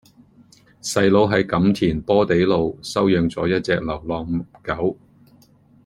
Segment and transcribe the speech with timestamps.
[0.81, 4.97] 細佬喺錦田波地路收養左一隻流浪狗